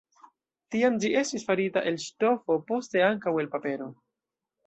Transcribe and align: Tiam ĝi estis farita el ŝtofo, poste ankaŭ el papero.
Tiam 0.75 0.95
ĝi 1.03 1.11
estis 1.19 1.43
farita 1.49 1.83
el 1.91 1.99
ŝtofo, 2.05 2.57
poste 2.71 3.05
ankaŭ 3.09 3.35
el 3.43 3.51
papero. 3.55 3.93